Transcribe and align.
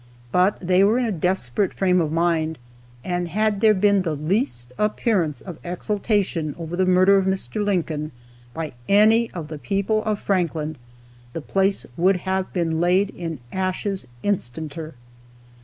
But 0.31 0.59
they 0.59 0.83
were 0.83 0.97
in 0.97 1.05
a 1.05 1.11
desperate 1.11 1.75
frame 1.75 2.01
of 2.01 2.11
mind, 2.11 2.57
and 3.03 3.27
had 3.27 3.61
there 3.61 3.75
been 3.75 4.01
the 4.01 4.15
least 4.15 4.73
appearance 4.79 5.41
of 5.41 5.59
exultation 5.63 6.55
over 6.57 6.75
the 6.75 6.87
murder 6.87 7.19
of 7.19 7.27
Mr. 7.27 7.63
Lincoln 7.63 8.11
by 8.51 8.73
any 8.89 9.29
of 9.33 9.47
the 9.47 9.59
people 9.59 10.03
of 10.03 10.17
Franklin, 10.19 10.77
the 11.33 11.41
place 11.41 11.85
would 11.97 12.15
have 12.25 12.51
been 12.51 12.81
laid 12.81 13.11
in 13.11 13.41
ashes 13.51 14.07
instanter. 14.23 14.95